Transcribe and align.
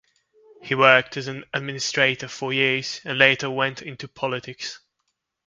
He 0.63 0.73
worked 0.73 1.15
as 1.15 1.27
an 1.27 1.45
administrator 1.53 2.27
for 2.27 2.51
years 2.51 3.01
and 3.05 3.19
later 3.19 3.51
went 3.51 3.83
into 3.83 4.07
politics. 4.07 4.79